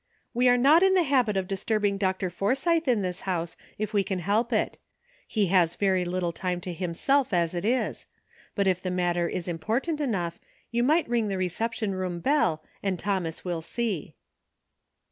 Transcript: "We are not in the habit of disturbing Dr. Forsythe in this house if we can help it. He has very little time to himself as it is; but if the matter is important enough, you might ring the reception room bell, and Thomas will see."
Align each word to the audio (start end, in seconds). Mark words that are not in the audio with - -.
"We 0.33 0.49
are 0.49 0.57
not 0.57 0.81
in 0.81 0.95
the 0.95 1.03
habit 1.03 1.37
of 1.37 1.47
disturbing 1.47 1.99
Dr. 1.99 2.31
Forsythe 2.31 2.87
in 2.87 3.03
this 3.03 3.19
house 3.21 3.55
if 3.77 3.93
we 3.93 4.03
can 4.03 4.17
help 4.17 4.51
it. 4.51 4.79
He 5.27 5.45
has 5.49 5.75
very 5.75 6.05
little 6.05 6.31
time 6.31 6.59
to 6.61 6.73
himself 6.73 7.31
as 7.35 7.53
it 7.53 7.63
is; 7.63 8.07
but 8.55 8.65
if 8.65 8.81
the 8.81 8.89
matter 8.89 9.29
is 9.29 9.47
important 9.47 10.01
enough, 10.01 10.39
you 10.71 10.81
might 10.81 11.07
ring 11.07 11.27
the 11.27 11.37
reception 11.37 11.93
room 11.93 12.19
bell, 12.19 12.63
and 12.81 12.97
Thomas 12.97 13.45
will 13.45 13.61
see." 13.61 14.15